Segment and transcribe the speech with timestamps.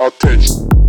[0.00, 0.85] attention.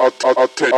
[0.00, 0.72] attention.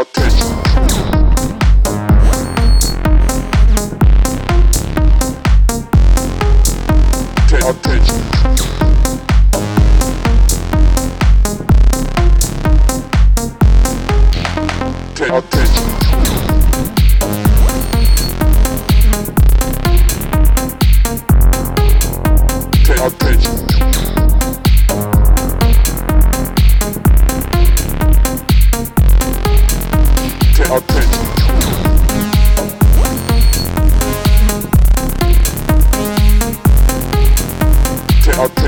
[7.64, 8.11] Attention.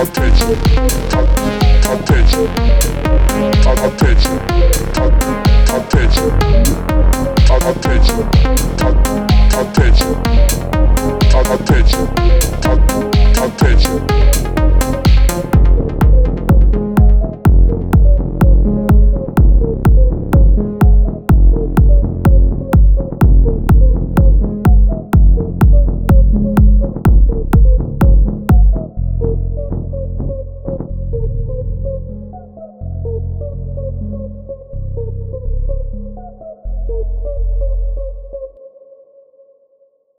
[0.00, 0.58] attention